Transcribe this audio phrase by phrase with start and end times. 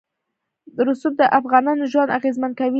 [0.87, 2.69] رسوب د افغانانو ژوند اغېزمن کوي.